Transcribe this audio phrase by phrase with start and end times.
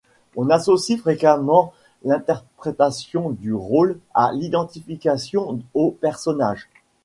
[0.35, 6.67] On associe fréquemment l'interprétation du rôle à l'identification au personnage.